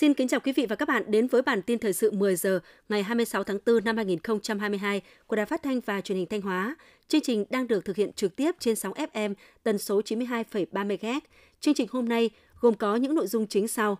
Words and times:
Xin 0.00 0.14
kính 0.14 0.28
chào 0.28 0.40
quý 0.40 0.52
vị 0.52 0.66
và 0.68 0.76
các 0.76 0.88
bạn 0.88 1.02
đến 1.06 1.26
với 1.26 1.42
bản 1.42 1.62
tin 1.62 1.78
thời 1.78 1.92
sự 1.92 2.10
10 2.10 2.36
giờ 2.36 2.60
ngày 2.88 3.02
26 3.02 3.44
tháng 3.44 3.58
4 3.66 3.84
năm 3.84 3.96
2022 3.96 5.00
của 5.26 5.36
Đài 5.36 5.46
Phát 5.46 5.62
thanh 5.62 5.80
và 5.80 6.00
Truyền 6.00 6.18
hình 6.18 6.26
Thanh 6.30 6.40
Hóa. 6.40 6.76
Chương 7.08 7.20
trình 7.20 7.44
đang 7.50 7.68
được 7.68 7.84
thực 7.84 7.96
hiện 7.96 8.12
trực 8.12 8.36
tiếp 8.36 8.54
trên 8.58 8.76
sóng 8.76 8.92
FM 8.92 9.34
tần 9.62 9.78
số 9.78 10.00
92,3 10.00 10.66
MHz. 10.72 11.20
Chương 11.60 11.74
trình 11.74 11.88
hôm 11.90 12.08
nay 12.08 12.30
gồm 12.60 12.74
có 12.74 12.96
những 12.96 13.14
nội 13.14 13.26
dung 13.26 13.46
chính 13.46 13.68
sau: 13.68 13.98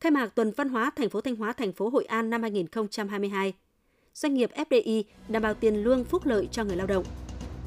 Khai 0.00 0.10
mạc 0.10 0.26
tuần 0.34 0.52
văn 0.56 0.68
hóa 0.68 0.90
thành 0.96 1.10
phố 1.10 1.20
Thanh 1.20 1.36
Hóa, 1.36 1.52
thành 1.52 1.72
phố 1.72 1.88
Hội 1.88 2.04
An 2.04 2.30
năm 2.30 2.42
2022. 2.42 3.52
Doanh 4.14 4.34
nghiệp 4.34 4.50
FDI 4.54 5.02
đảm 5.28 5.42
bảo 5.42 5.54
tiền 5.54 5.84
lương 5.84 6.04
phúc 6.04 6.26
lợi 6.26 6.48
cho 6.52 6.64
người 6.64 6.76
lao 6.76 6.86
động. 6.86 7.04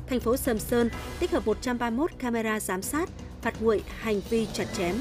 Thành 0.08 0.20
phố 0.20 0.38
Sầm 0.38 0.60
Sơn 0.60 0.90
tích 1.20 1.32
hợp 1.32 1.46
131 1.46 2.12
camera 2.20 2.60
giám 2.60 2.82
sát, 2.82 3.10
phạt 3.42 3.62
nguội 3.62 3.84
hành 3.88 4.22
vi 4.30 4.48
chặt 4.54 4.66
chém 4.78 4.96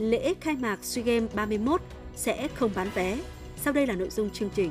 lễ 0.00 0.34
khai 0.40 0.56
mạc 0.56 0.84
SEA 0.84 1.04
Games 1.04 1.34
31 1.34 1.80
sẽ 2.14 2.48
không 2.48 2.70
bán 2.76 2.88
vé. 2.94 3.18
Sau 3.56 3.72
đây 3.72 3.86
là 3.86 3.94
nội 3.94 4.08
dung 4.10 4.30
chương 4.30 4.50
trình. 4.54 4.70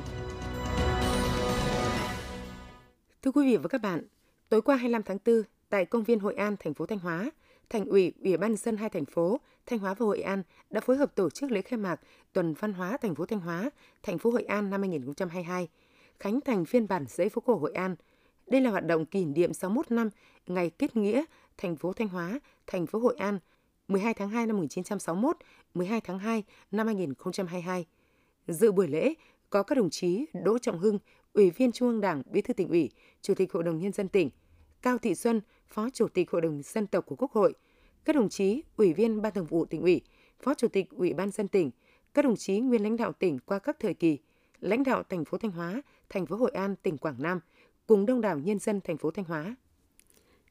Thưa 3.22 3.30
quý 3.30 3.46
vị 3.50 3.56
và 3.56 3.68
các 3.68 3.80
bạn, 3.80 4.02
tối 4.48 4.62
qua 4.62 4.76
25 4.76 5.02
tháng 5.02 5.18
4, 5.26 5.42
tại 5.68 5.84
công 5.84 6.04
viên 6.04 6.20
Hội 6.20 6.34
An, 6.34 6.56
thành 6.60 6.74
phố 6.74 6.86
Thanh 6.86 6.98
Hóa, 6.98 7.30
Thành 7.68 7.84
ủy, 7.84 8.12
Ủy 8.24 8.36
ban 8.36 8.56
dân 8.56 8.76
hai 8.76 8.88
thành 8.88 9.04
phố 9.04 9.40
Thanh 9.66 9.78
Hóa 9.78 9.94
và 9.94 10.06
Hội 10.06 10.20
An 10.20 10.42
đã 10.70 10.80
phối 10.80 10.96
hợp 10.96 11.14
tổ 11.14 11.30
chức 11.30 11.50
lễ 11.50 11.62
khai 11.62 11.78
mạc 11.78 12.00
Tuần 12.32 12.54
Văn 12.54 12.72
hóa 12.72 12.96
thành 12.96 13.14
phố 13.14 13.26
Thanh 13.26 13.40
Hóa, 13.40 13.70
thành 14.02 14.18
phố 14.18 14.30
Hội 14.30 14.42
An 14.42 14.70
năm 14.70 14.80
2022, 14.80 15.68
khánh 16.20 16.40
thành 16.40 16.64
phiên 16.64 16.88
bản 16.88 17.04
giấy 17.08 17.28
phố 17.28 17.40
cổ 17.40 17.56
Hội 17.56 17.72
An. 17.72 17.96
Đây 18.46 18.60
là 18.60 18.70
hoạt 18.70 18.86
động 18.86 19.06
kỷ 19.06 19.24
niệm 19.24 19.52
61 19.52 19.90
năm 19.90 20.10
ngày 20.46 20.70
kết 20.70 20.96
nghĩa 20.96 21.24
thành 21.58 21.76
phố 21.76 21.92
Thanh 21.92 22.08
Hóa, 22.08 22.40
thành 22.66 22.86
phố 22.86 22.98
Hội 22.98 23.16
An 23.18 23.38
12 23.90 24.14
tháng 24.14 24.28
2 24.28 24.46
năm 24.46 24.56
1961, 24.56 25.36
12 25.74 26.00
tháng 26.00 26.18
2 26.18 26.44
năm 26.70 26.86
2022. 26.86 27.86
Dự 28.48 28.72
buổi 28.72 28.88
lễ 28.88 29.14
có 29.50 29.62
các 29.62 29.74
đồng 29.78 29.90
chí 29.90 30.26
Đỗ 30.44 30.58
Trọng 30.58 30.78
Hưng, 30.78 30.98
Ủy 31.32 31.50
viên 31.50 31.72
Trung 31.72 31.88
ương 31.88 32.00
Đảng, 32.00 32.22
Bí 32.30 32.40
thư 32.42 32.54
tỉnh 32.54 32.68
ủy, 32.68 32.90
Chủ 33.22 33.34
tịch 33.34 33.52
Hội 33.52 33.62
đồng 33.62 33.78
nhân 33.78 33.92
dân 33.92 34.08
tỉnh, 34.08 34.30
Cao 34.82 34.98
Thị 34.98 35.14
Xuân, 35.14 35.40
Phó 35.68 35.90
Chủ 35.90 36.08
tịch 36.08 36.30
Hội 36.30 36.40
đồng 36.40 36.62
dân 36.62 36.86
tộc 36.86 37.06
của 37.06 37.16
Quốc 37.16 37.32
hội, 37.32 37.54
các 38.04 38.16
đồng 38.16 38.28
chí 38.28 38.62
Ủy 38.76 38.92
viên 38.92 39.22
Ban 39.22 39.32
Thường 39.32 39.46
vụ 39.46 39.64
tỉnh 39.64 39.80
ủy, 39.80 40.00
Phó 40.42 40.54
Chủ 40.54 40.68
tịch 40.68 40.90
Ủy 40.90 41.14
ban 41.14 41.30
dân 41.30 41.48
tỉnh, 41.48 41.70
các 42.14 42.24
đồng 42.24 42.36
chí 42.36 42.60
nguyên 42.60 42.82
lãnh 42.82 42.96
đạo 42.96 43.12
tỉnh 43.12 43.38
qua 43.38 43.58
các 43.58 43.76
thời 43.80 43.94
kỳ, 43.94 44.18
lãnh 44.60 44.82
đạo 44.84 45.02
thành 45.02 45.24
phố 45.24 45.38
Thanh 45.38 45.50
Hóa, 45.50 45.82
thành 46.08 46.26
phố 46.26 46.36
Hội 46.36 46.50
An, 46.50 46.74
tỉnh 46.82 46.98
Quảng 46.98 47.22
Nam, 47.22 47.40
cùng 47.86 48.06
đông 48.06 48.20
đảo 48.20 48.38
nhân 48.38 48.58
dân 48.58 48.80
thành 48.80 48.96
phố 48.96 49.10
Thanh 49.10 49.24
Hóa. 49.24 49.56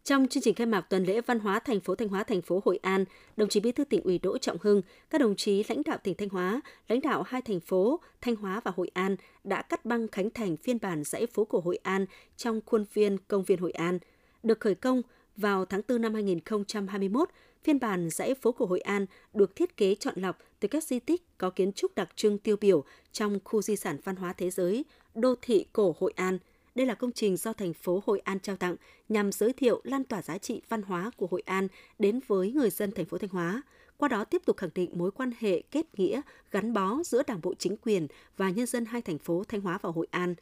Trong 0.04 0.28
chương 0.28 0.44
trình 0.44 0.56
khai 0.56 0.68
mạc 0.68 0.82
tuần 0.82 1.04
lễ 1.04 1.22
văn 1.22 1.40
hóa 1.40 1.60
thành 1.60 1.80
phố 1.80 1.96
Thanh 1.96 2.08
Hóa 2.08 2.24
thành 2.24 2.42
phố 2.42 2.62
Hội 2.66 2.78
An, 2.78 3.06
đồng 3.38 3.50
chí 3.50 3.60
Bí 3.60 3.72
thư 3.72 3.84
tỉnh 3.84 4.04
ủy 4.04 4.20
Đỗ 4.20 4.38
Trọng 4.38 4.58
Hưng, 4.62 4.82
các 5.10 5.22
đồng 5.22 5.36
chí 5.36 5.64
lãnh 5.70 5.82
đạo 5.86 5.98
tỉnh 6.04 6.16
Thanh 6.16 6.30
Hóa, 6.30 6.62
lãnh 6.88 7.02
đạo 7.02 7.24
hai 7.24 7.42
thành 7.42 7.60
phố 7.60 8.00
Thanh 8.22 8.36
Hóa 8.36 8.62
và 8.64 8.72
Hội 8.76 8.92
An 8.94 9.16
đã 9.44 9.62
cắt 9.62 9.86
băng 9.86 10.08
khánh 10.08 10.30
thành 10.30 10.58
phiên 10.58 10.78
bản 10.82 11.04
dãy 11.04 11.26
phố 11.26 11.46
cổ 11.46 11.60
Hội 11.60 11.78
An 11.84 12.06
trong 12.38 12.62
khuôn 12.66 12.86
viên 12.94 13.18
công 13.28 13.44
viên 13.44 13.60
Hội 13.60 13.72
An. 13.72 14.00
Được 14.44 14.60
khởi 14.60 14.76
công 14.76 15.02
vào 15.38 15.66
tháng 15.66 15.82
4 15.88 16.02
năm 16.02 16.14
2021, 16.14 17.30
phiên 17.64 17.80
bản 17.80 18.10
dãy 18.10 18.34
phố 18.34 18.52
cổ 18.52 18.66
Hội 18.66 18.80
An 18.80 19.06
được 19.34 19.56
thiết 19.56 19.78
kế 19.78 19.96
chọn 19.96 20.14
lọc 20.18 20.38
từ 20.60 20.68
các 20.68 20.84
di 20.84 21.00
tích 21.00 21.22
có 21.38 21.50
kiến 21.50 21.72
trúc 21.74 21.96
đặc 21.96 22.10
trưng 22.16 22.38
tiêu 22.38 22.56
biểu 22.62 22.84
trong 23.12 23.40
khu 23.44 23.62
di 23.62 23.76
sản 23.76 23.98
văn 24.04 24.16
hóa 24.16 24.34
thế 24.34 24.50
giới, 24.50 24.86
đô 25.16 25.36
thị 25.42 25.66
cổ 25.74 25.96
Hội 26.00 26.14
An– 26.16 26.40
đây 26.80 26.86
là 26.86 26.96
công 26.96 27.12
trình 27.12 27.38
do 27.38 27.54
thành 27.54 27.74
phố 27.74 28.04
Hội 28.06 28.20
An 28.20 28.40
trao 28.40 28.56
tặng 28.56 28.76
nhằm 29.10 29.32
giới 29.32 29.54
thiệu 29.54 29.82
lan 29.84 30.04
tỏa 30.04 30.22
giá 30.22 30.38
trị 30.38 30.62
văn 30.70 30.82
hóa 30.82 31.12
của 31.18 31.28
Hội 31.28 31.42
An 31.46 31.68
đến 32.00 32.20
với 32.28 32.52
người 32.52 32.70
dân 32.70 32.92
thành 32.92 33.06
phố 33.06 33.18
Thanh 33.18 33.30
Hóa, 33.30 33.62
qua 33.98 34.10
đó 34.10 34.24
tiếp 34.24 34.42
tục 34.46 34.58
khẳng 34.58 34.70
định 34.76 34.92
mối 34.94 35.12
quan 35.12 35.32
hệ 35.40 35.62
kết 35.62 36.00
nghĩa, 36.00 36.22
gắn 36.52 36.74
bó 36.74 37.04
giữa 37.06 37.24
Đảng 37.28 37.42
bộ 37.42 37.54
chính 37.54 37.78
quyền 37.78 38.08
và 38.38 38.50
nhân 38.50 38.66
dân 38.66 38.86
hai 38.86 39.02
thành 39.02 39.18
phố 39.18 39.44
Thanh 39.48 39.62
Hóa 39.62 39.80
và 39.82 39.90
Hội 39.90 40.08
An. 40.12 40.36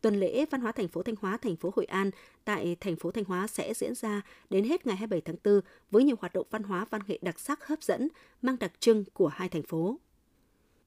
Tuần 0.00 0.20
lễ 0.20 0.46
văn 0.50 0.60
hóa 0.60 0.72
thành 0.72 0.88
phố 0.88 1.02
Thanh 1.02 1.14
Hóa, 1.20 1.36
thành 1.36 1.56
phố 1.56 1.72
Hội 1.76 1.84
An 1.84 2.10
tại 2.44 2.76
thành 2.80 2.96
phố 2.96 3.10
Thanh 3.10 3.24
Hóa 3.24 3.46
sẽ 3.46 3.74
diễn 3.74 3.94
ra 3.94 4.22
đến 4.50 4.64
hết 4.64 4.86
ngày 4.86 4.96
27 4.96 5.20
tháng 5.20 5.36
4 5.44 5.60
với 5.90 6.04
nhiều 6.04 6.16
hoạt 6.20 6.32
động 6.32 6.46
văn 6.50 6.62
hóa 6.62 6.86
văn 6.90 7.02
nghệ 7.06 7.18
đặc 7.22 7.40
sắc 7.40 7.66
hấp 7.66 7.82
dẫn, 7.82 8.08
mang 8.42 8.56
đặc 8.60 8.72
trưng 8.80 9.04
của 9.12 9.28
hai 9.28 9.48
thành 9.48 9.62
phố. 9.62 9.98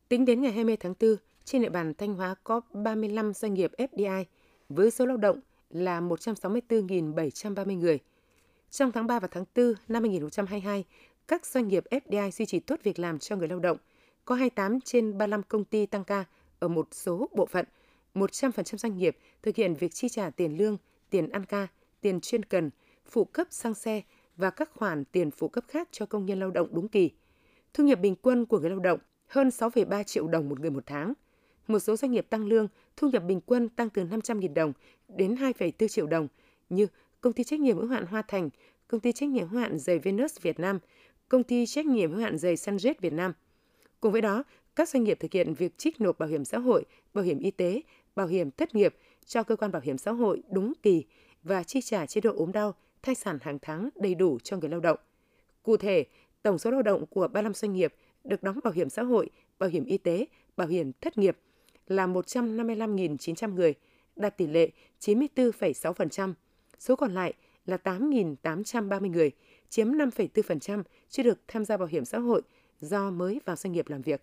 Tính 0.10 0.26
đến 0.26 0.42
ngày 0.42 0.52
20 0.52 0.78
tháng 0.78 0.94
4, 1.00 1.16
trên 1.46 1.62
địa 1.62 1.70
bàn 1.70 1.94
Thanh 1.94 2.16
Hóa 2.16 2.36
có 2.44 2.62
35 2.74 3.34
doanh 3.34 3.54
nghiệp 3.54 3.72
FDI– 3.78 4.26
với 4.76 4.92
số 4.92 5.06
lao 5.06 5.18
động 5.18 5.40
là 5.70 6.02
164.730 6.02 7.78
người. 7.78 8.00
Trong 8.70 8.92
tháng 8.92 9.08
3 9.08 9.20
và 9.20 9.28
tháng 9.32 9.46
4 9.56 9.74
năm 9.88 10.04
2022, 10.04 10.86
các 11.28 11.46
doanh 11.46 11.68
nghiệp 11.68 11.84
FDI 11.92 12.32
duy 12.32 12.46
trì 12.46 12.60
tốt 12.60 12.80
việc 12.84 13.00
làm 13.00 13.20
cho 13.20 13.36
người 13.36 13.48
lao 13.48 13.60
động. 13.60 13.78
Có 14.26 14.36
28 14.36 14.82
trên 14.82 15.18
35 15.18 15.44
công 15.44 15.66
ty 15.66 15.86
tăng 15.86 16.04
ca 16.04 16.26
ở 16.60 16.68
một 16.68 16.88
số 16.92 17.30
bộ 17.36 17.46
phận. 17.46 17.66
100% 18.16 18.78
doanh 18.78 18.98
nghiệp 18.98 19.18
thực 19.44 19.56
hiện 19.56 19.74
việc 19.74 19.94
chi 19.94 20.10
trả 20.10 20.30
tiền 20.30 20.58
lương, 20.58 20.78
tiền 21.10 21.30
ăn 21.30 21.46
ca, 21.46 21.68
tiền 22.02 22.22
chuyên 22.22 22.46
cần, 22.46 22.70
phụ 23.06 23.26
cấp 23.26 23.48
xăng 23.50 23.74
xe 23.74 24.02
và 24.38 24.50
các 24.50 24.70
khoản 24.76 25.06
tiền 25.06 25.32
phụ 25.32 25.48
cấp 25.48 25.64
khác 25.68 25.90
cho 25.92 26.06
công 26.06 26.26
nhân 26.26 26.40
lao 26.40 26.52
động 26.52 26.68
đúng 26.72 26.88
kỳ. 26.88 27.12
Thu 27.74 27.84
nhập 27.84 28.00
bình 28.00 28.16
quân 28.22 28.46
của 28.46 28.60
người 28.60 28.70
lao 28.70 28.80
động 28.80 29.00
hơn 29.28 29.48
6,3 29.48 30.04
triệu 30.04 30.28
đồng 30.28 30.50
một 30.50 30.60
người 30.60 30.72
một 30.72 30.84
tháng– 30.86 31.14
một 31.72 31.80
số 31.80 31.96
doanh 31.96 32.12
nghiệp 32.12 32.28
tăng 32.30 32.46
lương, 32.46 32.68
thu 32.98 33.10
nhập 33.10 33.24
bình 33.28 33.42
quân 33.46 33.70
tăng 33.70 33.90
từ 33.90 34.04
500.000 34.04 34.54
đồng 34.54 34.74
đến 35.08 35.36
2,4 35.36 35.88
triệu 35.88 36.08
đồng 36.08 36.28
như 36.70 36.88
công 37.22 37.34
ty 37.34 37.44
trách 37.44 37.60
nhiệm 37.60 37.78
hữu 37.78 37.88
hạn 37.88 38.06
Hoa 38.06 38.22
Thành, 38.22 38.50
công 38.88 39.02
ty 39.02 39.12
trách 39.12 39.30
nhiệm 39.30 39.48
hữu 39.48 39.60
hạn 39.62 39.80
giày 39.80 40.00
Venus 40.00 40.42
Việt 40.42 40.60
Nam, 40.60 40.80
công 41.30 41.44
ty 41.44 41.66
trách 41.66 41.86
nhiệm 41.86 42.12
hữu 42.12 42.22
hạn 42.22 42.38
giày 42.38 42.56
Sunjet 42.56 42.94
Việt 43.02 43.14
Nam. 43.14 43.34
Cùng 44.00 44.12
với 44.12 44.22
đó, 44.22 44.44
các 44.76 44.90
doanh 44.90 45.04
nghiệp 45.04 45.18
thực 45.20 45.34
hiện 45.34 45.54
việc 45.54 45.78
trích 45.78 46.02
nộp 46.02 46.20
bảo 46.20 46.30
hiểm 46.30 46.46
xã 46.46 46.58
hội, 46.58 46.86
bảo 47.14 47.24
hiểm 47.24 47.40
y 47.40 47.52
tế, 47.52 47.82
bảo 48.16 48.28
hiểm 48.28 48.52
thất 48.52 48.76
nghiệp 48.76 48.96
cho 49.26 49.44
cơ 49.44 49.56
quan 49.56 49.72
bảo 49.72 49.82
hiểm 49.82 49.98
xã 49.98 50.12
hội 50.12 50.44
đúng 50.52 50.74
kỳ 50.84 51.06
và 51.44 51.64
chi 51.64 51.82
trả 51.82 52.06
chế 52.06 52.22
độ 52.22 52.34
ốm 52.36 52.52
đau, 52.52 52.76
thai 53.04 53.16
sản 53.16 53.38
hàng 53.42 53.60
tháng 53.62 53.90
đầy 53.96 54.16
đủ 54.16 54.38
cho 54.44 54.58
người 54.58 54.70
lao 54.70 54.80
động. 54.80 55.00
Cụ 55.64 55.78
thể, 55.78 56.06
tổng 56.44 56.58
số 56.58 56.72
lao 56.72 56.82
động 56.82 57.06
của 57.06 57.28
35 57.28 57.54
doanh 57.54 57.74
nghiệp 57.74 57.94
được 58.24 58.44
đóng 58.44 58.60
bảo 58.64 58.74
hiểm 58.74 58.90
xã 58.90 59.04
hội, 59.04 59.30
bảo 59.60 59.70
hiểm 59.70 59.86
y 59.86 59.98
tế, 59.98 60.26
bảo 60.58 60.68
hiểm 60.68 60.92
thất 61.02 61.18
nghiệp– 61.18 61.38
là 61.92 62.08
155.900 62.08 63.54
người, 63.54 63.74
đạt 64.16 64.38
tỷ 64.38 64.48
lệ 64.48 64.70
94,6%. 65.00 66.34
Số 66.80 66.96
còn 66.96 67.14
lại 67.14 67.34
là 67.66 67.78
8.830 67.84 69.12
người, 69.12 69.32
chiếm 69.70 69.88
5,4% 69.88 70.84
chưa 71.10 71.24
được 71.24 71.40
tham 71.48 71.66
gia 71.66 71.78
bảo 71.78 71.88
hiểm 71.88 72.06
xã 72.06 72.20
hội 72.20 72.42
do 72.82 73.12
mới 73.12 73.42
vào 73.46 73.56
doanh 73.56 73.74
nghiệp 73.74 73.90
làm 73.90 74.02
việc. 74.02 74.22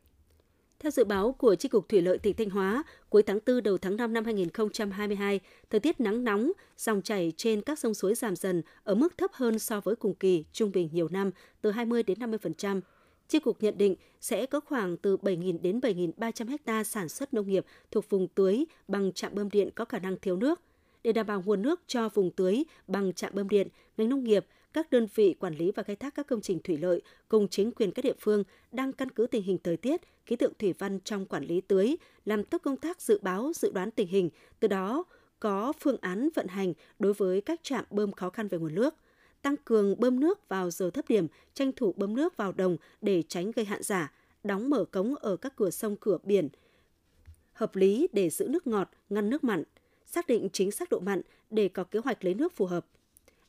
Theo 0.79 0.91
dự 0.91 1.05
báo 1.05 1.33
của 1.33 1.55
Tri 1.55 1.69
cục 1.69 1.89
Thủy 1.89 2.03
lợi 2.03 2.19
tỉnh 2.19 2.37
Thanh 2.37 2.51
Hóa, 2.51 2.83
cuối 3.09 3.23
tháng 3.23 3.39
4 3.47 3.63
đầu 3.63 3.79
tháng 3.79 3.97
5 3.97 4.13
năm 4.13 4.25
2022, 4.25 5.41
thời 5.71 5.81
tiết 5.81 6.01
nắng 6.01 6.25
nóng, 6.25 6.53
dòng 6.79 7.03
chảy 7.03 7.33
trên 7.37 7.63
các 7.63 7.79
sông 7.79 7.95
suối 7.95 8.15
giảm 8.15 8.37
dần 8.37 8.63
ở 8.85 8.95
mức 8.95 9.19
thấp 9.19 9.31
hơn 9.33 9.59
so 9.59 9.81
với 9.81 9.97
cùng 9.97 10.15
kỳ 10.15 10.45
trung 10.53 10.73
bình 10.73 10.89
nhiều 10.93 11.09
năm 11.11 11.31
từ 11.61 11.71
20 11.71 12.03
đến 12.03 12.19
50%. 12.19 12.81
Chi 13.29 13.39
cục 13.39 13.63
nhận 13.63 13.79
định 13.79 13.95
sẽ 14.21 14.47
có 14.47 14.61
khoảng 14.61 14.97
từ 14.97 15.17
7.000 15.17 15.61
đến 15.63 15.81
7.300 15.81 16.57
ha 16.67 16.85
sản 16.85 17.09
xuất 17.09 17.35
nông 17.35 17.49
nghiệp 17.49 17.65
thuộc 17.91 18.11
vùng 18.11 18.29
tưới 18.29 18.65
bằng 18.89 19.13
trạm 19.13 19.35
bơm 19.35 19.51
điện 19.51 19.71
có 19.75 19.85
khả 19.85 19.99
năng 19.99 20.17
thiếu 20.19 20.37
nước. 20.37 20.61
Để 21.03 21.13
đảm 21.13 21.27
bảo 21.27 21.43
nguồn 21.47 21.63
nước 21.63 21.81
cho 21.87 22.09
vùng 22.09 22.31
tưới 22.31 22.65
bằng 22.87 23.13
trạm 23.13 23.33
bơm 23.35 23.49
điện, 23.49 23.69
ngành 23.97 24.09
nông 24.09 24.25
nghiệp, 24.25 24.47
các 24.73 24.91
đơn 24.91 25.07
vị 25.15 25.35
quản 25.41 25.55
lý 25.55 25.71
và 25.71 25.83
khai 25.83 25.97
thác 25.97 26.15
các 26.15 26.27
công 26.27 26.41
trình 26.41 26.59
thủy 26.65 26.77
lợi 26.77 27.03
cùng 27.29 27.49
chính 27.49 27.73
quyền 27.73 27.93
các 27.93 28.05
địa 28.05 28.15
phương 28.21 28.45
đang 28.73 28.93
căn 28.93 29.11
cứ 29.11 29.27
tình 29.27 29.43
hình 29.43 29.59
thời 29.65 29.77
tiết, 29.77 30.01
khí 30.27 30.37
tượng 30.37 30.53
thủy 30.59 30.75
văn 30.79 31.01
trong 31.05 31.27
quản 31.27 31.45
lý 31.45 31.61
tưới, 31.61 31.97
làm 32.25 32.45
tốt 32.45 32.59
công 32.63 32.77
tác 32.77 33.01
dự 33.01 33.19
báo, 33.23 33.53
dự 33.55 33.73
đoán 33.73 33.91
tình 33.91 34.09
hình, 34.09 34.31
từ 34.61 34.69
đó 34.69 35.05
có 35.41 35.73
phương 35.81 35.97
án 36.01 36.29
vận 36.35 36.47
hành 36.49 36.73
đối 36.99 37.13
với 37.13 37.41
các 37.41 37.61
trạm 37.63 37.85
bơm 37.91 38.13
khó 38.13 38.31
khăn 38.31 38.49
về 38.49 38.59
nguồn 38.59 38.75
nước– 38.75 38.95
tăng 39.43 39.57
cường 39.65 40.01
bơm 40.01 40.21
nước 40.21 40.49
vào 40.49 40.71
giờ 40.71 40.91
thấp 40.91 41.09
điểm, 41.09 41.27
tranh 41.55 41.73
thủ 41.73 41.95
bơm 41.97 42.15
nước 42.15 42.37
vào 42.37 42.53
đồng 42.53 42.77
để 43.01 43.23
tránh 43.29 43.51
gây 43.51 43.65
hạn 43.65 43.83
giả, 43.83 44.13
đóng 44.45 44.71
mở 44.71 44.85
cống 44.85 45.15
ở 45.15 45.37
các 45.37 45.57
cửa 45.57 45.71
sông 45.71 45.97
cửa 46.01 46.19
biển, 46.25 46.49
hợp 47.53 47.77
lý 47.77 48.09
để 48.13 48.31
giữ 48.31 48.49
nước 48.49 48.67
ngọt, 48.67 48.91
ngăn 49.11 49.31
nước 49.31 49.45
mặn, 49.45 49.63
xác 50.07 50.27
định 50.27 50.49
chính 50.53 50.71
xác 50.71 50.91
độ 50.91 51.01
mặn 51.01 51.21
để 51.51 51.69
có 51.69 51.85
kế 51.85 51.99
hoạch 51.99 52.25
lấy 52.25 52.35
nước 52.35 52.57
phù 52.57 52.67
hợp, 52.67 52.87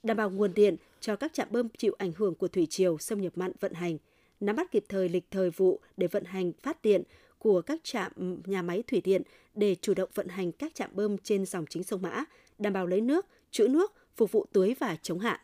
đảm 0.03 0.17
bảo 0.17 0.29
nguồn 0.29 0.53
điện 0.53 0.75
cho 0.99 1.15
các 1.15 1.33
trạm 1.33 1.47
bơm 1.51 1.69
chịu 1.77 1.95
ảnh 1.97 2.11
hưởng 2.17 2.35
của 2.35 2.47
thủy 2.47 2.67
triều 2.69 2.97
xâm 2.97 3.21
nhập 3.21 3.37
mặn 3.37 3.51
vận 3.59 3.73
hành, 3.73 3.97
nắm 4.39 4.55
bắt 4.55 4.71
kịp 4.71 4.85
thời 4.89 5.09
lịch 5.09 5.25
thời 5.31 5.49
vụ 5.49 5.79
để 5.97 6.07
vận 6.07 6.23
hành 6.25 6.51
phát 6.63 6.81
điện 6.81 7.03
của 7.37 7.61
các 7.61 7.79
trạm 7.83 8.41
nhà 8.45 8.61
máy 8.61 8.83
thủy 8.87 9.01
điện 9.01 9.21
để 9.55 9.75
chủ 9.81 9.93
động 9.93 10.09
vận 10.13 10.27
hành 10.27 10.51
các 10.51 10.75
trạm 10.75 10.89
bơm 10.93 11.17
trên 11.17 11.45
dòng 11.45 11.65
chính 11.69 11.83
sông 11.83 12.01
Mã, 12.01 12.23
đảm 12.57 12.73
bảo 12.73 12.87
lấy 12.87 13.01
nước, 13.01 13.25
trữ 13.51 13.67
nước, 13.67 13.93
phục 14.15 14.31
vụ 14.31 14.45
tưới 14.53 14.75
và 14.79 14.97
chống 15.01 15.19
hạn. 15.19 15.39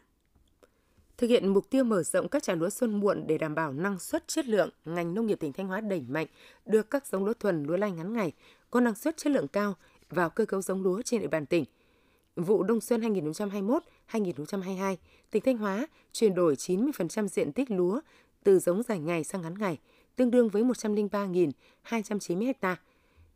Thực 1.17 1.29
hiện 1.29 1.47
mục 1.47 1.69
tiêu 1.69 1.83
mở 1.83 2.03
rộng 2.03 2.27
các 2.27 2.44
trà 2.44 2.56
lúa 2.56 2.69
xuân 2.69 3.00
muộn 3.00 3.27
để 3.27 3.38
đảm 3.38 3.56
bảo 3.56 3.73
năng 3.73 4.00
suất 4.00 4.27
chất 4.27 4.45
lượng, 4.45 4.69
ngành 4.85 5.13
nông 5.13 5.25
nghiệp 5.25 5.39
tỉnh 5.39 5.53
Thanh 5.53 5.67
Hóa 5.67 5.81
đẩy 5.81 6.01
mạnh 6.01 6.27
đưa 6.65 6.81
các 6.83 7.07
giống 7.07 7.25
lúa 7.25 7.33
thuần 7.33 7.63
lúa 7.63 7.77
lai 7.77 7.91
ngắn 7.91 8.13
ngày 8.13 8.31
có 8.69 8.79
năng 8.79 8.95
suất 8.95 9.17
chất 9.17 9.31
lượng 9.31 9.47
cao 9.47 9.75
vào 10.09 10.29
cơ 10.29 10.45
cấu 10.45 10.62
giống 10.62 10.83
lúa 10.83 11.01
trên 11.01 11.21
địa 11.21 11.27
bàn 11.27 11.45
tỉnh. 11.45 11.65
Vụ 12.35 12.63
đông 12.63 12.81
xuân 12.81 13.01
2021-2022, 14.12 14.95
tỉnh 15.31 15.44
Thanh 15.45 15.57
Hóa 15.57 15.88
chuyển 16.12 16.35
đổi 16.35 16.56
90% 16.56 17.27
diện 17.27 17.51
tích 17.51 17.71
lúa 17.71 18.00
từ 18.44 18.59
giống 18.59 18.83
dài 18.83 19.00
ngày 19.00 19.23
sang 19.23 19.41
ngắn 19.41 19.53
ngày, 19.59 19.79
tương 20.15 20.31
đương 20.31 20.50
với 20.50 20.63
103.290 20.63 22.53
ha. 22.61 22.75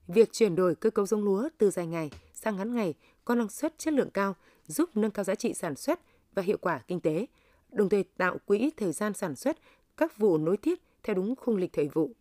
Việc 0.08 0.34
chuyển 0.34 0.56
đổi 0.56 0.76
cơ 0.76 0.90
cấu 0.90 1.06
giống 1.06 1.24
lúa 1.24 1.50
từ 1.58 1.72
dài 1.72 1.88
ngày 1.88 2.12
sang 2.34 2.56
ngắn 2.56 2.76
ngày 2.76 2.94
có 3.26 3.36
năng 3.36 3.50
suất 3.50 3.74
chất 3.78 3.94
lượng 3.94 4.10
cao 4.10 4.36
giúp 4.68 4.90
nâng 4.96 5.12
cao 5.12 5.24
giá 5.24 5.36
trị 5.36 5.54
sản 5.54 5.76
xuất 5.76 6.00
và 6.36 6.42
hiệu 6.42 6.58
quả 6.62 6.82
kinh 6.88 7.00
tế, 7.00 7.26
đồng 7.72 7.90
thời 7.90 8.04
tạo 8.04 8.38
quỹ 8.46 8.70
thời 8.78 8.92
gian 8.92 9.14
sản 9.14 9.36
xuất 9.36 9.58
các 9.98 10.18
vụ 10.18 10.38
nối 10.38 10.58
tiếp 10.58 10.80
theo 11.04 11.16
đúng 11.16 11.36
khung 11.36 11.58
lịch 11.58 11.74
thời 11.74 11.90
vụ. 11.94 12.12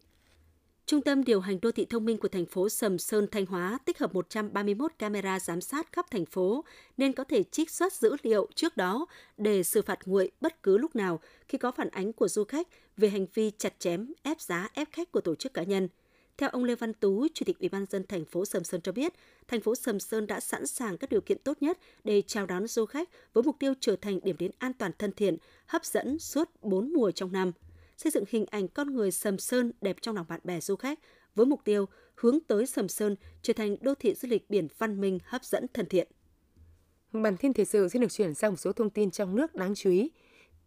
Trung 0.86 1.02
tâm 1.02 1.24
điều 1.24 1.40
hành 1.40 1.58
đô 1.62 1.72
thị 1.72 1.86
thông 1.90 2.04
minh 2.04 2.18
của 2.18 2.28
thành 2.28 2.46
phố 2.46 2.68
Sầm 2.68 2.98
Sơn 2.98 3.26
Thanh 3.30 3.46
Hóa 3.46 3.78
tích 3.84 3.98
hợp 3.98 4.14
131 4.14 4.92
camera 4.98 5.40
giám 5.40 5.60
sát 5.60 5.92
khắp 5.92 6.06
thành 6.10 6.26
phố 6.26 6.64
nên 6.96 7.12
có 7.12 7.24
thể 7.24 7.42
trích 7.42 7.70
xuất 7.70 7.92
dữ 7.92 8.16
liệu 8.22 8.48
trước 8.54 8.76
đó 8.76 9.06
để 9.36 9.62
xử 9.62 9.82
phạt 9.82 9.98
nguội 10.06 10.30
bất 10.40 10.62
cứ 10.62 10.78
lúc 10.78 10.96
nào 10.96 11.20
khi 11.48 11.58
có 11.58 11.72
phản 11.72 11.88
ánh 11.88 12.12
của 12.12 12.28
du 12.28 12.44
khách 12.44 12.68
về 12.96 13.08
hành 13.08 13.26
vi 13.34 13.50
chặt 13.58 13.74
chém, 13.78 14.12
ép 14.22 14.40
giá, 14.40 14.68
ép 14.74 14.88
khách 14.92 15.12
của 15.12 15.20
tổ 15.20 15.34
chức 15.34 15.54
cá 15.54 15.62
nhân. 15.62 15.88
Theo 16.38 16.50
ông 16.50 16.64
Lê 16.64 16.74
Văn 16.74 16.94
Tú, 16.94 17.26
Chủ 17.34 17.44
tịch 17.44 17.58
Ủy 17.58 17.68
ban 17.68 17.86
dân 17.90 18.04
thành 18.08 18.24
phố 18.24 18.44
Sầm 18.44 18.64
Sơn 18.64 18.80
cho 18.80 18.92
biết, 18.92 19.12
thành 19.48 19.60
phố 19.60 19.74
Sầm 19.74 20.00
Sơn 20.00 20.26
đã 20.26 20.40
sẵn 20.40 20.66
sàng 20.66 20.98
các 20.98 21.10
điều 21.10 21.20
kiện 21.20 21.38
tốt 21.38 21.56
nhất 21.60 21.78
để 22.04 22.22
chào 22.26 22.46
đón 22.46 22.66
du 22.66 22.86
khách 22.86 23.08
với 23.32 23.44
mục 23.44 23.56
tiêu 23.58 23.72
trở 23.80 23.96
thành 23.96 24.20
điểm 24.22 24.36
đến 24.38 24.50
an 24.58 24.72
toàn 24.72 24.92
thân 24.98 25.12
thiện, 25.12 25.36
hấp 25.66 25.84
dẫn 25.84 26.18
suốt 26.18 26.50
4 26.62 26.92
mùa 26.92 27.10
trong 27.10 27.32
năm– 27.32 27.52
xây 27.98 28.10
dựng 28.10 28.24
hình 28.28 28.44
ảnh 28.50 28.68
con 28.68 28.94
người 28.94 29.10
Sầm 29.10 29.38
Sơn 29.38 29.72
đẹp 29.80 29.96
trong 30.00 30.16
lòng 30.16 30.26
bạn 30.28 30.40
bè 30.44 30.60
du 30.60 30.76
khách 30.76 30.98
với 31.34 31.46
mục 31.46 31.60
tiêu 31.64 31.86
hướng 32.14 32.38
tới 32.40 32.66
Sầm 32.66 32.88
Sơn 32.88 33.16
trở 33.42 33.52
thành 33.52 33.76
đô 33.80 33.94
thị 33.94 34.14
du 34.14 34.28
lịch 34.28 34.50
biển 34.50 34.68
văn 34.78 35.00
minh 35.00 35.18
hấp 35.24 35.44
dẫn 35.44 35.66
thân 35.74 35.86
thiện. 35.86 36.08
Bản 37.12 37.36
tin 37.36 37.52
thời 37.52 37.64
sự 37.64 37.88
sẽ 37.88 37.98
được 37.98 38.12
chuyển 38.12 38.34
sang 38.34 38.52
một 38.52 38.56
số 38.56 38.72
thông 38.72 38.90
tin 38.90 39.10
trong 39.10 39.36
nước 39.36 39.54
đáng 39.54 39.74
chú 39.74 39.90
ý. 39.90 40.10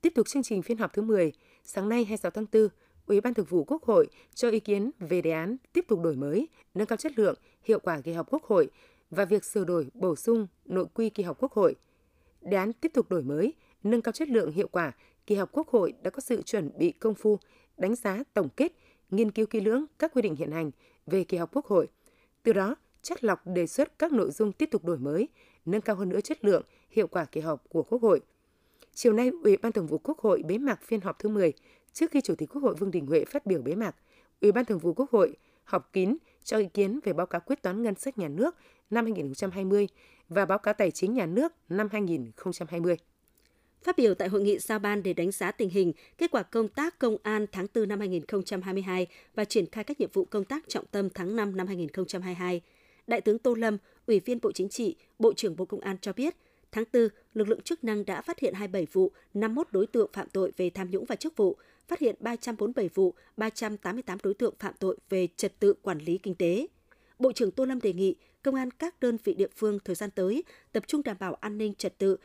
Tiếp 0.01 0.13
tục 0.15 0.27
chương 0.27 0.43
trình 0.43 0.61
phiên 0.61 0.77
họp 0.77 0.93
thứ 0.93 1.01
10, 1.01 1.31
sáng 1.63 1.89
nay 1.89 2.05
26 2.05 2.31
tháng 2.31 2.45
4, 2.53 2.67
Ủy 3.05 3.21
ban 3.21 3.33
Thường 3.33 3.45
vụ 3.49 3.63
Quốc 3.63 3.83
hội 3.83 4.07
cho 4.35 4.49
ý 4.49 4.59
kiến 4.59 4.91
về 4.99 5.21
đề 5.21 5.31
án 5.31 5.57
tiếp 5.73 5.85
tục 5.87 5.99
đổi 6.01 6.15
mới, 6.15 6.47
nâng 6.73 6.87
cao 6.87 6.97
chất 6.97 7.19
lượng, 7.19 7.35
hiệu 7.63 7.79
quả 7.79 8.01
kỳ 8.01 8.13
họp 8.13 8.31
Quốc 8.31 8.43
hội 8.43 8.69
và 9.09 9.25
việc 9.25 9.45
sửa 9.45 9.63
đổi, 9.63 9.87
bổ 9.93 10.15
sung 10.15 10.47
nội 10.65 10.85
quy 10.93 11.09
kỳ 11.09 11.23
họp 11.23 11.37
Quốc 11.39 11.51
hội. 11.51 11.75
Đề 12.41 12.57
án 12.57 12.73
tiếp 12.73 12.91
tục 12.93 13.09
đổi 13.09 13.23
mới, 13.23 13.53
nâng 13.83 14.01
cao 14.01 14.11
chất 14.11 14.29
lượng, 14.29 14.51
hiệu 14.51 14.67
quả 14.67 14.91
kỳ 15.27 15.35
họp 15.35 15.51
Quốc 15.51 15.67
hội 15.67 15.93
đã 16.03 16.09
có 16.09 16.19
sự 16.19 16.41
chuẩn 16.41 16.69
bị 16.77 16.91
công 16.91 17.15
phu, 17.15 17.39
đánh 17.77 17.95
giá 17.95 18.23
tổng 18.33 18.49
kết, 18.55 18.71
nghiên 19.09 19.31
cứu 19.31 19.45
kỹ 19.45 19.61
lưỡng 19.61 19.85
các 19.99 20.11
quy 20.13 20.21
định 20.21 20.35
hiện 20.35 20.51
hành 20.51 20.71
về 21.05 21.23
kỳ 21.23 21.37
họp 21.37 21.53
Quốc 21.53 21.65
hội. 21.65 21.87
Từ 22.43 22.53
đó, 22.53 22.75
chất 23.01 23.23
lọc 23.23 23.47
đề 23.47 23.67
xuất 23.67 23.99
các 23.99 24.11
nội 24.11 24.31
dung 24.31 24.51
tiếp 24.51 24.69
tục 24.71 24.85
đổi 24.85 24.97
mới, 24.97 25.27
nâng 25.65 25.81
cao 25.81 25.95
hơn 25.95 26.09
nữa 26.09 26.21
chất 26.21 26.45
lượng, 26.45 26.63
hiệu 26.89 27.07
quả 27.07 27.25
kỳ 27.25 27.41
họp 27.41 27.69
của 27.69 27.83
Quốc 27.83 28.01
hội. 28.01 28.21
Chiều 28.93 29.13
nay, 29.13 29.31
Ủy 29.43 29.57
ban 29.57 29.71
Thường 29.71 29.87
vụ 29.87 29.97
Quốc 29.97 30.19
hội 30.19 30.43
bế 30.43 30.57
mạc 30.57 30.83
phiên 30.83 31.01
họp 31.01 31.19
thứ 31.19 31.29
10. 31.29 31.53
Trước 31.93 32.11
khi 32.11 32.21
Chủ 32.21 32.35
tịch 32.35 32.49
Quốc 32.49 32.63
hội 32.63 32.75
Vương 32.75 32.91
Đình 32.91 33.05
Huệ 33.05 33.25
phát 33.25 33.45
biểu 33.45 33.61
bế 33.61 33.75
mạc, 33.75 33.95
Ủy 34.41 34.51
ban 34.51 34.65
Thường 34.65 34.79
vụ 34.79 34.93
Quốc 34.93 35.11
hội 35.11 35.35
họp 35.63 35.93
kín 35.93 36.17
cho 36.43 36.57
ý 36.57 36.65
kiến 36.73 36.99
về 37.03 37.13
báo 37.13 37.25
cáo 37.25 37.41
quyết 37.41 37.61
toán 37.61 37.83
ngân 37.83 37.95
sách 37.95 38.17
nhà 38.17 38.27
nước 38.27 38.55
năm 38.89 39.05
2020 39.05 39.87
và 40.29 40.45
báo 40.45 40.57
cáo 40.57 40.73
tài 40.73 40.91
chính 40.91 41.13
nhà 41.13 41.25
nước 41.25 41.53
năm 41.69 41.87
2020. 41.91 42.97
Phát 43.83 43.97
biểu 43.97 44.13
tại 44.13 44.27
hội 44.27 44.41
nghị 44.41 44.59
giao 44.59 44.79
ban 44.79 45.03
để 45.03 45.13
đánh 45.13 45.31
giá 45.31 45.51
tình 45.51 45.69
hình, 45.69 45.93
kết 46.17 46.31
quả 46.31 46.43
công 46.43 46.67
tác 46.67 46.99
công 46.99 47.17
an 47.23 47.45
tháng 47.51 47.67
4 47.75 47.87
năm 47.87 47.99
2022 47.99 49.07
và 49.35 49.45
triển 49.45 49.65
khai 49.71 49.83
các 49.83 49.99
nhiệm 49.99 50.09
vụ 50.13 50.25
công 50.25 50.43
tác 50.43 50.63
trọng 50.67 50.85
tâm 50.91 51.09
tháng 51.09 51.35
5 51.35 51.57
năm 51.57 51.67
2022, 51.67 52.61
Đại 53.07 53.21
tướng 53.21 53.39
Tô 53.39 53.53
Lâm, 53.53 53.77
Ủy 54.07 54.19
viên 54.19 54.39
Bộ 54.41 54.51
Chính 54.51 54.69
trị, 54.69 54.95
Bộ 55.19 55.33
trưởng 55.33 55.55
Bộ 55.55 55.65
Công 55.65 55.79
an 55.79 55.97
cho 56.01 56.13
biết, 56.13 56.35
tháng 56.71 56.83
4, 56.93 57.07
lực 57.33 57.49
lượng 57.49 57.61
chức 57.61 57.83
năng 57.83 58.05
đã 58.05 58.21
phát 58.21 58.39
hiện 58.39 58.53
27 58.53 58.87
vụ, 58.91 59.11
51 59.33 59.67
đối 59.71 59.87
tượng 59.87 60.09
phạm 60.13 60.27
tội 60.29 60.51
về 60.57 60.69
tham 60.69 60.91
nhũng 60.91 61.05
và 61.05 61.15
chức 61.15 61.37
vụ, 61.37 61.57
phát 61.87 61.99
hiện 61.99 62.15
347 62.19 62.89
vụ, 62.93 63.13
388 63.37 64.17
đối 64.23 64.33
tượng 64.33 64.53
phạm 64.59 64.73
tội 64.79 64.97
về 65.09 65.27
trật 65.37 65.59
tự 65.59 65.73
quản 65.81 65.97
lý 65.99 66.17
kinh 66.17 66.35
tế. 66.35 66.67
Bộ 67.19 67.31
trưởng 67.31 67.51
Tô 67.51 67.65
Lâm 67.65 67.81
đề 67.81 67.93
nghị 67.93 68.15
công 68.43 68.55
an 68.55 68.71
các 68.71 68.99
đơn 68.99 69.17
vị 69.23 69.33
địa 69.33 69.47
phương 69.55 69.79
thời 69.85 69.95
gian 69.95 70.11
tới 70.11 70.43
tập 70.71 70.83
trung 70.87 71.03
đảm 71.03 71.17
bảo 71.19 71.33
an 71.33 71.57
ninh 71.57 71.73
trật 71.73 71.97
tự, 71.97 72.17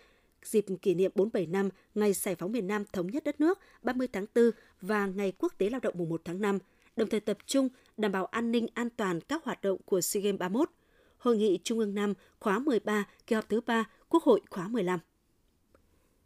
dịp 0.42 0.66
kỷ 0.82 0.94
niệm 0.94 1.12
47 1.14 1.46
năm 1.46 1.68
ngày 1.94 2.12
giải 2.12 2.34
phóng 2.34 2.52
miền 2.52 2.66
Nam 2.66 2.84
thống 2.92 3.06
nhất 3.06 3.24
đất 3.24 3.40
nước 3.40 3.58
30 3.82 4.08
tháng 4.12 4.26
4 4.34 4.50
và 4.80 5.06
ngày 5.06 5.32
quốc 5.38 5.52
tế 5.58 5.70
lao 5.70 5.80
động 5.80 5.94
mùng 5.98 6.08
1 6.08 6.20
tháng 6.24 6.40
5, 6.40 6.58
đồng 6.96 7.08
thời 7.08 7.20
tập 7.20 7.38
trung 7.46 7.68
đảm 7.96 8.12
bảo 8.12 8.26
an 8.26 8.52
ninh 8.52 8.66
an 8.74 8.88
toàn 8.90 9.20
các 9.20 9.44
hoạt 9.44 9.62
động 9.62 9.78
của 9.84 10.00
SEA 10.00 10.22
Games 10.22 10.38
31. 10.38 10.70
Hội 11.18 11.36
nghị 11.36 11.58
Trung 11.64 11.78
ương 11.78 11.94
5 11.94 12.14
khóa 12.40 12.58
13, 12.58 13.04
kỳ 13.26 13.34
họp 13.34 13.48
thứ 13.48 13.60
3, 13.60 13.84
Quốc 14.08 14.22
hội 14.22 14.40
khóa 14.50 14.68
15. 14.68 15.00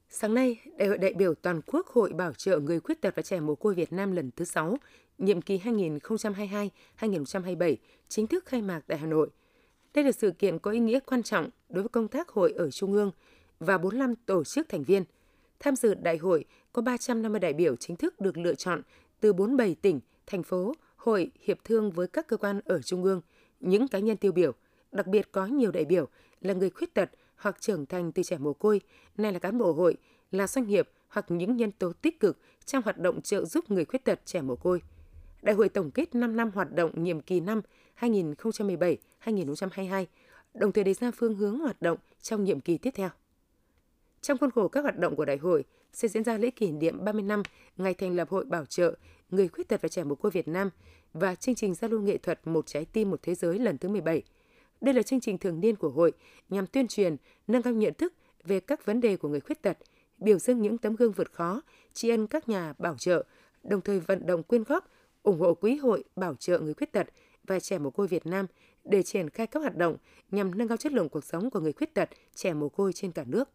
Sáng 0.09 0.35
nay, 0.35 0.61
Đại 0.79 0.89
hội 0.89 0.99
đại 0.99 1.15
biểu 1.15 1.35
toàn 1.35 1.61
quốc 1.67 1.87
Hội 1.87 2.13
Bảo 2.13 2.33
trợ 2.33 2.59
người 2.59 2.81
khuyết 2.81 3.01
tật 3.01 3.17
và 3.17 3.23
trẻ 3.23 3.41
mồ 3.41 3.55
côi 3.55 3.75
Việt 3.75 3.93
Nam 3.93 4.13
lần 4.13 4.31
thứ 4.37 4.45
6, 4.45 4.77
nhiệm 5.19 5.43
kỳ 5.43 5.59
2022-2027 5.59 7.77
chính 8.09 8.27
thức 8.27 8.47
khai 8.47 8.63
mạc 8.63 8.81
tại 8.87 8.99
Hà 8.99 9.07
Nội. 9.07 9.31
Đây 9.95 10.05
là 10.05 10.13
sự 10.13 10.31
kiện 10.31 10.59
có 10.59 10.71
ý 10.71 10.79
nghĩa 10.79 11.01
quan 11.01 11.23
trọng 11.23 11.51
đối 11.69 11.83
với 11.83 11.89
công 11.89 12.09
tác 12.09 12.29
hội 12.29 12.53
ở 12.53 12.71
Trung 12.71 12.93
ương– 12.93 13.11
và 13.61 13.79
45 13.79 14.15
tổ 14.15 14.45
chức 14.45 14.69
thành 14.69 14.83
viên. 14.83 15.05
Tham 15.61 15.77
dự 15.77 15.95
đại 15.95 16.17
hội 16.17 16.45
có 16.73 16.83
350 16.83 17.41
đại 17.41 17.53
biểu 17.53 17.77
chính 17.77 17.97
thức 17.97 18.21
được 18.21 18.39
lựa 18.39 18.55
chọn 18.55 18.83
từ 19.21 19.33
47 19.33 19.77
tỉnh, 19.83 20.01
thành 20.27 20.43
phố, 20.43 20.75
hội 20.97 21.31
hiệp 21.41 21.65
thương 21.65 21.91
với 21.91 22.07
các 22.07 22.27
cơ 22.27 22.37
quan 22.37 22.61
ở 22.65 22.83
Trung 22.83 23.05
ương, 23.05 23.21
những 23.61 23.89
cá 23.89 23.99
nhân 23.99 24.17
tiêu 24.17 24.33
biểu, 24.33 24.53
đặc 24.93 25.07
biệt 25.07 25.33
có 25.33 25.47
nhiều 25.47 25.71
đại 25.71 25.85
biểu 25.85 26.09
là 26.41 26.55
người 26.55 26.71
khuyết 26.71 26.95
tật 26.95 27.11
hoặc 27.41 27.61
trưởng 27.61 27.87
thành 27.87 28.13
từ 28.13 28.23
trẻ 28.23 28.39
mồ 28.39 28.53
côi, 28.53 28.81
nay 29.17 29.33
là 29.33 29.39
cán 29.39 29.59
bộ 29.59 29.73
hội, 29.73 29.97
là 30.31 30.47
doanh 30.47 30.67
nghiệp 30.67 30.89
hoặc 31.09 31.27
những 31.29 31.57
nhân 31.57 31.73
tố 31.73 31.93
tích 31.93 32.21
cực 32.21 32.39
trong 32.65 32.83
hoạt 32.83 32.99
động 32.99 33.23
trợ 33.23 33.45
giúp 33.45 33.71
người 33.71 33.85
khuyết 33.85 34.05
tật 34.05 34.21
trẻ 34.25 34.41
mồ 34.41 34.57
côi. 34.57 34.83
Đại 35.43 35.55
hội 35.55 35.69
tổng 35.69 35.91
kết 35.91 36.15
5 36.15 36.37
năm 36.37 36.51
hoạt 36.55 36.75
động 36.75 37.03
nhiệm 37.03 37.21
kỳ 37.21 37.41
năm 37.41 37.61
2017-2022, 38.01 40.05
đồng 40.55 40.73
thời 40.73 40.85
đề 40.85 40.95
ra 40.95 41.11
phương 41.11 41.35
hướng 41.35 41.59
hoạt 41.59 41.83
động 41.83 41.99
trong 42.23 42.45
nhiệm 42.45 42.61
kỳ 42.61 42.79
tiếp 42.79 42.91
theo. 42.95 43.09
Trong 44.21 44.39
khuôn 44.39 44.51
khổ 44.51 44.69
các 44.69 44.81
hoạt 44.81 44.99
động 44.99 45.17
của 45.17 45.25
đại 45.25 45.37
hội 45.37 45.65
sẽ 45.93 46.09
diễn 46.09 46.25
ra 46.25 46.39
lễ 46.39 46.51
kỷ 46.51 46.73
niệm 46.73 47.05
30 47.05 47.23
năm 47.23 47.43
ngày 47.77 47.95
thành 47.95 48.17
lập 48.17 48.29
Hội 48.31 48.45
Bảo 48.45 48.65
trợ 48.65 48.95
Người 49.31 49.49
Khuyết 49.49 49.69
tật 49.69 49.83
và 49.83 49.89
Trẻ 49.89 50.05
Mồ 50.05 50.15
Côi 50.15 50.31
Việt 50.31 50.49
Nam 50.49 50.71
và 51.13 51.35
chương 51.35 51.55
trình 51.55 51.75
giao 51.75 51.91
lưu 51.91 52.01
nghệ 52.01 52.19
thuật 52.19 52.47
Một 52.47 52.67
Trái 52.67 52.85
Tim 52.85 53.11
Một 53.11 53.21
Thế 53.23 53.35
Giới 53.35 53.59
lần 53.59 53.79
thứ 53.79 53.89
17. 53.89 54.23
Đây 54.81 54.95
là 54.95 55.03
chương 55.03 55.21
trình 55.21 55.39
thường 55.39 55.61
niên 55.61 55.77
của 55.77 55.89
hội 55.89 56.13
nhằm 56.49 56.67
tuyên 56.67 56.89
truyền, 56.89 57.17
nâng 57.47 57.63
cao 57.63 57.73
nhận 57.73 57.95
thức 57.95 58.15
về 58.45 58.61
các 58.61 58.87
vấn 58.87 59.01
đề 59.01 59.17
của 59.17 59.29
người 59.29 59.41
khuyết 59.41 59.63
tật, 59.63 59.79
biểu 60.19 60.39
dương 60.39 60.63
những 60.63 60.79
tấm 60.79 60.97
gương 60.97 61.13
vượt 61.13 61.33
khó, 61.33 61.63
tri 61.93 62.09
ân 62.09 62.27
các 62.27 62.49
nhà 62.49 62.75
bảo 62.79 62.97
trợ, 62.99 63.25
đồng 63.63 63.81
thời 63.81 64.01
vận 64.01 64.27
động 64.27 64.43
quyên 64.43 64.65
góp, 64.65 64.91
ủng 65.23 65.41
hộ 65.41 65.55
quỹ 65.55 65.77
hội 65.77 66.05
bảo 66.17 66.35
trợ 66.35 66.59
người 66.59 66.75
khuyết 66.75 66.93
tật 66.93 67.07
và 67.45 67.61
trẻ 67.61 67.79
mồ 67.79 67.91
côi 67.91 68.07
Việt 68.07 68.27
Nam 68.27 68.47
để 68.85 69.03
triển 69.03 69.31
khai 69.31 69.47
các 69.47 69.61
hoạt 69.61 69.77
động 69.77 69.97
nhằm 70.31 70.59
nâng 70.59 70.69
cao 70.69 70.77
chất 70.77 70.93
lượng 70.93 71.09
cuộc 71.09 71.25
sống 71.25 71.51
của 71.51 71.61
người 71.61 71.73
khuyết 71.73 71.95
tật, 71.95 72.09
trẻ 72.35 72.55
mồ 72.55 72.69
côi 72.69 72.93
trên 72.93 73.13
cả 73.13 73.25
nước. 73.27 73.49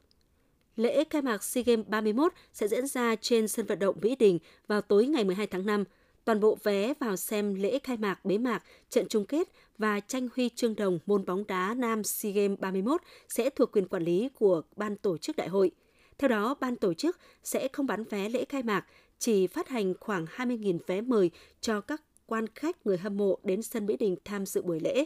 Lễ 0.76 1.04
khai 1.10 1.22
mạc 1.22 1.44
SEA 1.44 1.64
Games 1.64 1.88
31 1.88 2.34
sẽ 2.54 2.68
diễn 2.68 2.88
ra 2.88 3.16
trên 3.16 3.48
sân 3.48 3.66
vận 3.66 3.80
động 3.80 3.96
Mỹ 4.02 4.16
Đình 4.16 4.40
vào 4.68 4.82
tối 4.82 5.08
ngày 5.08 5.24
12 5.24 5.48
tháng 5.48 5.66
5. 5.66 5.84
Toàn 6.26 6.40
bộ 6.40 6.58
vé 6.64 6.94
vào 7.00 7.16
xem 7.16 7.54
lễ 7.54 7.80
khai 7.84 7.98
mạc, 7.98 8.26
bế 8.26 8.38
mạc, 8.38 8.64
trận 8.90 9.08
chung 9.10 9.26
kết 9.26 9.50
và 9.78 10.00
tranh 10.00 10.28
huy 10.36 10.50
chương 10.50 10.76
đồng 10.76 11.00
môn 11.06 11.26
bóng 11.26 11.48
đá 11.48 11.74
nam 11.74 12.04
SEA 12.04 12.32
Games 12.32 12.60
31 12.60 13.02
sẽ 13.30 13.50
thuộc 13.50 13.72
quyền 13.72 13.88
quản 13.88 14.04
lý 14.04 14.30
của 14.40 14.62
ban 14.76 14.96
tổ 14.96 15.18
chức 15.18 15.36
đại 15.36 15.48
hội. 15.48 15.72
Theo 16.18 16.28
đó, 16.28 16.56
ban 16.60 16.76
tổ 16.76 16.94
chức 16.94 17.18
sẽ 17.44 17.68
không 17.68 17.86
bán 17.86 18.04
vé 18.04 18.30
lễ 18.30 18.46
khai 18.50 18.64
mạc, 18.64 18.86
chỉ 19.20 19.48
phát 19.48 19.70
hành 19.70 19.94
khoảng 20.00 20.26
20.000 20.26 20.80
vé 20.88 21.02
mời 21.02 21.32
cho 21.62 21.82
các 21.82 22.02
quan 22.26 22.46
khách 22.56 22.86
người 22.86 22.98
hâm 22.98 23.18
mộ 23.18 23.40
đến 23.44 23.62
sân 23.62 23.86
Mỹ 23.86 23.98
Đình 23.98 24.16
tham 24.26 24.46
dự 24.46 24.62
buổi 24.62 24.80
lễ 24.80 25.06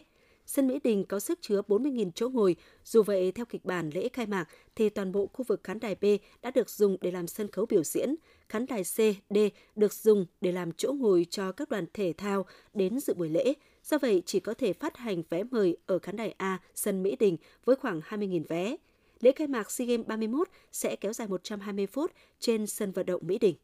sân 0.50 0.68
Mỹ 0.68 0.80
Đình 0.84 1.06
có 1.06 1.20
sức 1.20 1.40
chứa 1.42 1.62
40.000 1.68 2.12
chỗ 2.16 2.30
ngồi. 2.30 2.56
Dù 2.86 3.04
vậy, 3.04 3.32
theo 3.32 3.46
kịch 3.46 3.66
bản 3.66 3.90
lễ 3.94 4.10
khai 4.14 4.26
mạc, 4.26 4.46
thì 4.76 4.90
toàn 4.90 5.12
bộ 5.12 5.30
khu 5.34 5.46
vực 5.48 5.64
khán 5.64 5.80
đài 5.80 5.96
B 5.96 6.06
đã 6.42 6.52
được 6.52 6.70
dùng 6.70 6.98
để 7.02 7.12
làm 7.12 7.28
sân 7.28 7.52
khấu 7.52 7.66
biểu 7.66 7.84
diễn. 7.84 8.16
Khán 8.50 8.66
đài 8.66 8.84
C, 8.84 8.98
D 9.30 9.38
được 9.76 9.94
dùng 9.94 10.26
để 10.42 10.52
làm 10.52 10.72
chỗ 10.72 10.94
ngồi 10.94 11.26
cho 11.30 11.52
các 11.52 11.70
đoàn 11.70 11.86
thể 11.94 12.14
thao 12.18 12.46
đến 12.74 13.00
dự 13.00 13.14
buổi 13.14 13.30
lễ. 13.30 13.54
Do 13.84 13.98
vậy, 13.98 14.24
chỉ 14.26 14.40
có 14.40 14.54
thể 14.54 14.74
phát 14.74 14.98
hành 14.98 15.24
vé 15.30 15.44
mời 15.44 15.78
ở 15.86 16.00
khán 16.00 16.16
đài 16.16 16.32
A, 16.38 16.60
sân 16.76 17.04
Mỹ 17.04 17.16
Đình 17.20 17.38
với 17.66 17.76
khoảng 17.76 18.00
20.000 18.00 18.44
vé. 18.48 18.76
Lễ 19.20 19.32
khai 19.32 19.48
mạc 19.48 19.72
SEA 19.72 19.88
Games 19.88 20.08
31 20.08 20.48
sẽ 20.72 20.96
kéo 20.96 21.14
dài 21.14 21.28
120 21.28 21.88
phút 21.88 22.12
trên 22.40 22.68
sân 22.68 22.92
vận 22.92 23.06
động 23.06 23.22
Mỹ 23.26 23.38
Đình. 23.38 23.56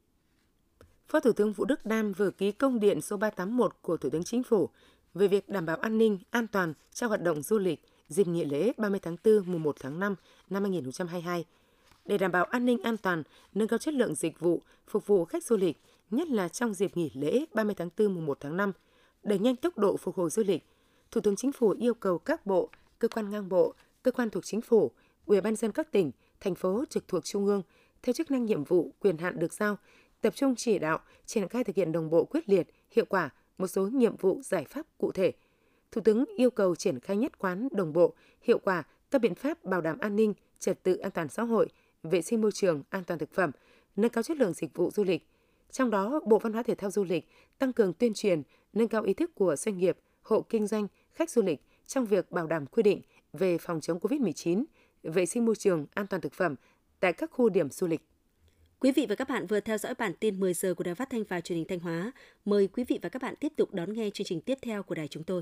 Phó 1.07 1.19
Thủ 1.19 1.31
tướng 1.31 1.53
Vũ 1.53 1.65
Đức 1.65 1.85
Đam 1.85 2.11
vừa 2.11 2.31
ký 2.31 2.51
công 2.51 2.79
điện 2.79 3.01
số 3.01 3.17
381 3.17 3.75
của 3.81 3.97
Thủ 3.97 4.09
tướng 4.09 4.23
Chính 4.23 4.43
phủ 4.43 4.69
về 5.15 5.27
việc 5.27 5.49
đảm 5.49 5.65
bảo 5.65 5.77
an 5.77 5.97
ninh, 5.97 6.19
an 6.29 6.47
toàn 6.47 6.73
trong 6.93 7.09
hoạt 7.09 7.21
động 7.21 7.41
du 7.41 7.57
lịch 7.57 7.81
dịp 8.07 8.27
nghỉ 8.27 8.45
lễ 8.45 8.71
30 8.77 8.99
tháng 8.99 9.15
4 9.23 9.43
mùng 9.45 9.63
1 9.63 9.75
tháng 9.79 9.99
5 9.99 10.15
năm 10.49 10.63
2022. 10.63 11.45
Để 12.05 12.17
đảm 12.17 12.31
bảo 12.31 12.45
an 12.45 12.65
ninh 12.65 12.81
an 12.83 12.97
toàn, 12.97 13.23
nâng 13.53 13.67
cao 13.67 13.79
chất 13.79 13.93
lượng 13.93 14.15
dịch 14.15 14.39
vụ 14.39 14.61
phục 14.87 15.07
vụ 15.07 15.25
khách 15.25 15.43
du 15.43 15.57
lịch, 15.57 15.77
nhất 16.11 16.27
là 16.27 16.47
trong 16.47 16.73
dịp 16.73 16.97
nghỉ 16.97 17.11
lễ 17.13 17.45
30 17.53 17.75
tháng 17.77 17.89
4 17.97 18.13
mùng 18.13 18.25
1 18.25 18.37
tháng 18.39 18.57
5, 18.57 18.71
đẩy 19.23 19.39
nhanh 19.39 19.55
tốc 19.55 19.77
độ 19.77 19.97
phục 19.97 20.15
hồi 20.15 20.29
du 20.29 20.43
lịch, 20.43 20.63
Thủ 21.11 21.21
tướng 21.21 21.35
Chính 21.35 21.51
phủ 21.51 21.69
yêu 21.69 21.93
cầu 21.93 22.17
các 22.17 22.45
bộ, 22.45 22.69
cơ 22.99 23.07
quan 23.07 23.29
ngang 23.29 23.49
bộ, 23.49 23.73
cơ 24.03 24.11
quan 24.11 24.29
thuộc 24.29 24.45
chính 24.45 24.61
phủ, 24.61 24.91
ủy 25.25 25.41
ban 25.41 25.55
dân 25.55 25.71
các 25.71 25.91
tỉnh, 25.91 26.11
thành 26.39 26.55
phố 26.55 26.83
trực 26.89 27.07
thuộc 27.07 27.25
trung 27.25 27.45
ương 27.45 27.61
theo 28.03 28.13
chức 28.13 28.31
năng 28.31 28.45
nhiệm 28.45 28.63
vụ, 28.63 28.93
quyền 28.99 29.17
hạn 29.17 29.39
được 29.39 29.53
giao, 29.53 29.77
tập 30.21 30.35
trung 30.35 30.55
chỉ 30.57 30.79
đạo, 30.79 30.99
triển 31.25 31.47
khai 31.47 31.63
thực 31.63 31.75
hiện 31.75 31.91
đồng 31.91 32.09
bộ 32.09 32.25
quyết 32.25 32.49
liệt, 32.49 32.67
hiệu 32.91 33.05
quả 33.09 33.29
một 33.57 33.67
số 33.67 33.87
nhiệm 33.87 34.15
vụ 34.15 34.41
giải 34.43 34.65
pháp 34.69 34.85
cụ 34.97 35.11
thể. 35.11 35.31
Thủ 35.91 36.01
tướng 36.01 36.25
yêu 36.37 36.49
cầu 36.49 36.75
triển 36.75 36.99
khai 36.99 37.17
nhất 37.17 37.39
quán 37.39 37.67
đồng 37.71 37.93
bộ, 37.93 38.13
hiệu 38.41 38.59
quả 38.59 38.83
các 39.11 39.21
biện 39.21 39.35
pháp 39.35 39.63
bảo 39.63 39.81
đảm 39.81 39.97
an 39.99 40.15
ninh, 40.15 40.33
trật 40.59 40.83
tự 40.83 40.97
an 40.97 41.11
toàn 41.11 41.29
xã 41.29 41.43
hội, 41.43 41.67
vệ 42.03 42.21
sinh 42.21 42.41
môi 42.41 42.51
trường, 42.51 42.83
an 42.89 43.03
toàn 43.03 43.19
thực 43.19 43.31
phẩm, 43.33 43.51
nâng 43.95 44.11
cao 44.11 44.23
chất 44.23 44.37
lượng 44.37 44.53
dịch 44.53 44.73
vụ 44.73 44.91
du 44.91 45.03
lịch. 45.03 45.27
Trong 45.71 45.89
đó, 45.89 46.19
Bộ 46.25 46.39
Văn 46.39 46.53
hóa 46.53 46.63
Thể 46.63 46.75
thao 46.75 46.91
Du 46.91 47.03
lịch 47.03 47.29
tăng 47.59 47.73
cường 47.73 47.93
tuyên 47.93 48.13
truyền, 48.13 48.41
nâng 48.73 48.87
cao 48.87 49.03
ý 49.03 49.13
thức 49.13 49.31
của 49.35 49.55
doanh 49.55 49.77
nghiệp, 49.77 49.97
hộ 50.21 50.41
kinh 50.41 50.67
doanh, 50.67 50.87
khách 51.13 51.29
du 51.29 51.41
lịch 51.41 51.61
trong 51.87 52.05
việc 52.05 52.31
bảo 52.31 52.47
đảm 52.47 52.65
quy 52.65 52.83
định 52.83 53.01
về 53.33 53.57
phòng 53.57 53.81
chống 53.81 53.99
COVID-19, 53.99 54.63
vệ 55.03 55.25
sinh 55.25 55.45
môi 55.45 55.55
trường, 55.55 55.85
an 55.93 56.07
toàn 56.07 56.21
thực 56.21 56.33
phẩm 56.33 56.55
tại 56.99 57.13
các 57.13 57.31
khu 57.31 57.49
điểm 57.49 57.69
du 57.69 57.87
lịch. 57.87 58.01
Quý 58.79 58.91
vị 58.91 59.05
và 59.09 59.15
các 59.15 59.29
bạn 59.29 59.47
vừa 59.47 59.59
theo 59.59 59.77
dõi 59.77 59.93
bản 59.93 60.13
tin 60.19 60.39
10 60.39 60.53
giờ 60.53 60.73
của 60.73 60.83
Đài 60.83 60.95
Phát 60.95 61.09
thanh 61.09 61.23
và 61.23 61.41
Truyền 61.41 61.57
hình 61.57 61.67
Thanh 61.67 61.79
Hóa. 61.79 62.11
Mời 62.45 62.67
quý 62.67 62.83
vị 62.83 62.99
và 63.01 63.09
các 63.09 63.21
bạn 63.21 63.35
tiếp 63.39 63.53
tục 63.55 63.73
đón 63.73 63.93
nghe 63.93 64.09
chương 64.13 64.25
trình 64.25 64.41
tiếp 64.41 64.57
theo 64.61 64.83
của 64.83 64.95
đài 64.95 65.07
chúng 65.07 65.23
tôi. 65.23 65.41